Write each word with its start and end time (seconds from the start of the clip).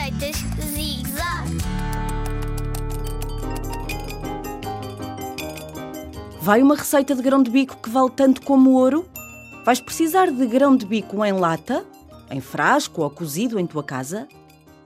receitas 0.00 0.36
Zig-Zag. 0.72 1.58
Vai 6.40 6.62
uma 6.62 6.74
receita 6.74 7.14
de 7.14 7.20
grão 7.20 7.42
de 7.42 7.50
bico 7.50 7.76
que 7.76 7.90
vale 7.90 8.10
tanto 8.10 8.40
como 8.42 8.70
ouro? 8.70 9.06
Vais 9.64 9.78
precisar 9.78 10.30
de 10.30 10.46
grão 10.46 10.74
de 10.74 10.86
bico 10.86 11.22
em 11.22 11.32
lata, 11.32 11.84
em 12.30 12.40
frasco 12.40 13.02
ou 13.02 13.10
cozido 13.10 13.58
em 13.58 13.66
tua 13.66 13.84
casa. 13.84 14.26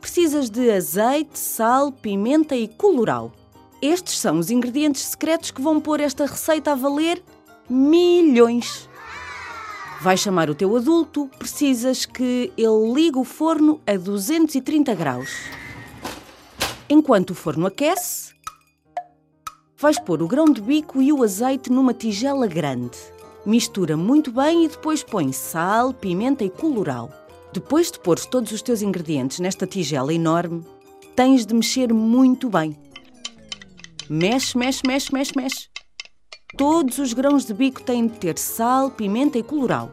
Precisas 0.01 0.51
de 0.51 0.69
azeite, 0.71 1.39
sal, 1.39 1.93
pimenta 1.93 2.57
e 2.57 2.67
colorau. 2.67 3.31
Estes 3.81 4.19
são 4.19 4.39
os 4.39 4.51
ingredientes 4.51 5.03
secretos 5.03 5.53
que 5.53 5.63
vão 5.63 5.81
pôr 5.81 6.01
esta 6.01 6.27
receita 6.27 6.73
a 6.73 6.75
valer 6.75 7.23
milhões. 7.71 8.89
Vais 10.01 10.21
chamar 10.21 10.51
o 10.51 10.55
teu 10.55 10.77
adulto, 10.77 11.31
precisas 11.39 12.05
que 12.05 12.53
ele 12.57 12.93
ligue 12.93 13.19
o 13.19 13.25
forno 13.25 13.81
a 13.87 13.97
230 13.97 14.95
graus. 14.95 15.31
Enquanto 16.89 17.31
o 17.31 17.35
forno 17.35 17.67
aquece, 17.67 18.35
vais 19.79 19.99
pôr 19.99 20.23
o 20.23 20.29
grão 20.29 20.45
de 20.47 20.61
bico 20.61 21.01
e 21.01 21.13
o 21.13 21.23
azeite 21.23 21.73
numa 21.73 21.95
tigela 21.95 22.47
grande. 22.47 22.99
Mistura 23.47 23.97
muito 23.97 24.31
bem 24.31 24.65
e 24.65 24.69
depois 24.69 25.03
põe 25.03 25.33
sal, 25.33 25.95
pimenta 25.95 26.45
e 26.45 26.51
colorau. 26.51 27.11
Depois 27.53 27.91
de 27.91 27.99
pôres 27.99 28.27
todos 28.27 28.53
os 28.53 28.63
teus 28.63 28.83
ingredientes 28.83 29.39
nesta 29.39 29.67
tigela 29.67 30.13
enorme, 30.13 30.65
tens 31.15 31.47
de 31.47 31.55
mexer 31.55 31.93
muito 31.93 32.51
bem. 32.51 32.77
Mexe, 34.09 34.59
mexe, 34.59 34.83
mexe, 34.87 35.13
mexe, 35.13 35.33
mexe. 35.37 35.69
Todos 36.57 36.99
os 36.99 37.13
grãos 37.13 37.45
de 37.45 37.53
bico 37.53 37.83
têm 37.83 38.07
de 38.07 38.17
ter 38.17 38.39
sal, 38.39 38.89
pimenta 38.89 39.37
e 39.37 39.43
colorau. 39.43 39.93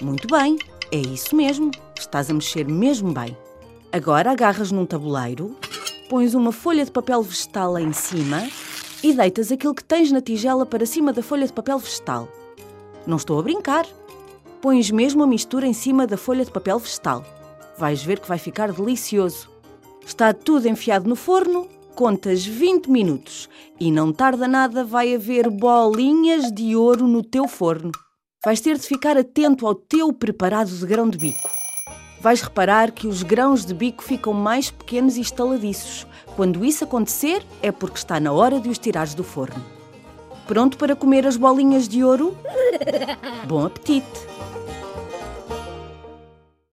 Muito 0.00 0.26
bem, 0.26 0.58
é 0.90 0.96
isso 0.96 1.36
mesmo. 1.36 1.70
Estás 1.98 2.30
a 2.30 2.34
mexer 2.34 2.66
mesmo 2.66 3.12
bem. 3.12 3.36
Agora 3.92 4.30
agarras 4.30 4.72
num 4.72 4.86
tabuleiro, 4.86 5.54
pões 6.08 6.32
uma 6.32 6.50
folha 6.50 6.82
de 6.82 6.90
papel 6.90 7.22
vegetal 7.22 7.78
em 7.78 7.92
cima 7.92 8.48
e 9.02 9.12
deitas 9.12 9.52
aquilo 9.52 9.74
que 9.74 9.84
tens 9.84 10.10
na 10.10 10.22
tigela 10.22 10.64
para 10.64 10.86
cima 10.86 11.12
da 11.12 11.22
folha 11.22 11.46
de 11.46 11.52
papel 11.52 11.78
vegetal. 11.78 12.26
Não 13.06 13.18
estou 13.18 13.38
a 13.38 13.42
brincar. 13.42 13.86
Pões 14.62 14.90
mesmo 14.90 15.22
a 15.22 15.26
mistura 15.26 15.66
em 15.66 15.74
cima 15.74 16.06
da 16.06 16.16
folha 16.16 16.44
de 16.44 16.50
papel 16.50 16.78
vegetal. 16.78 17.22
Vais 17.76 18.02
ver 18.02 18.18
que 18.18 18.28
vai 18.28 18.38
ficar 18.38 18.72
delicioso. 18.72 19.50
Está 20.06 20.32
tudo 20.32 20.68
enfiado 20.68 21.06
no 21.06 21.16
forno 21.16 21.68
contas 21.96 22.44
20 22.44 22.90
minutos 22.90 23.48
e 23.80 23.90
não 23.90 24.12
tarda 24.12 24.46
nada 24.46 24.84
vai 24.84 25.14
haver 25.14 25.48
bolinhas 25.48 26.52
de 26.52 26.76
ouro 26.76 27.08
no 27.08 27.22
teu 27.22 27.48
forno. 27.48 27.90
Vais 28.44 28.60
ter 28.60 28.76
de 28.76 28.86
ficar 28.86 29.16
atento 29.16 29.66
ao 29.66 29.74
teu 29.74 30.12
preparado 30.12 30.68
de 30.68 30.86
grão 30.86 31.08
de 31.08 31.16
bico. 31.16 31.48
Vais 32.20 32.42
reparar 32.42 32.92
que 32.92 33.06
os 33.06 33.22
grãos 33.22 33.64
de 33.64 33.72
bico 33.72 34.04
ficam 34.04 34.34
mais 34.34 34.70
pequenos 34.70 35.16
e 35.16 35.22
estaladiços. 35.22 36.06
Quando 36.36 36.66
isso 36.66 36.84
acontecer, 36.84 37.42
é 37.62 37.72
porque 37.72 37.96
está 37.96 38.20
na 38.20 38.30
hora 38.30 38.60
de 38.60 38.68
os 38.68 38.78
tirares 38.78 39.14
do 39.14 39.24
forno. 39.24 39.64
Pronto 40.46 40.76
para 40.76 40.94
comer 40.94 41.26
as 41.26 41.38
bolinhas 41.38 41.88
de 41.88 42.04
ouro? 42.04 42.36
Bom 43.48 43.64
apetite! 43.64 44.35